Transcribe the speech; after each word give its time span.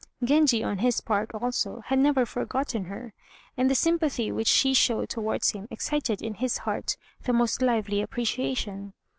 Genji, 0.23 0.63
on 0.63 0.79
his 0.79 0.99
part 0.99 1.29
also, 1.31 1.81
had 1.85 1.99
never 1.99 2.25
forgotten 2.25 2.85
her, 2.85 3.13
and 3.55 3.69
the 3.69 3.75
sympathy 3.75 4.31
which 4.31 4.47
she 4.47 4.73
showed 4.73 5.09
towards 5.09 5.51
him 5.51 5.67
excited 5.69 6.23
in 6.23 6.33
his 6.33 6.57
heart 6.57 6.97
the 7.25 7.33
most 7.33 7.61
lively 7.61 8.01
appreciation. 8.01 8.93